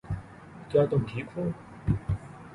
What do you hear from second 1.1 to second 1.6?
ٹھیک ہو